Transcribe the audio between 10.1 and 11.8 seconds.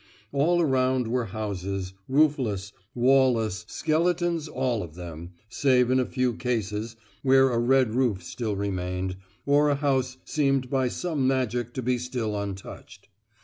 seemed by some magic